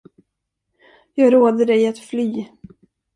[1.13, 2.47] Jag råder dig att fly.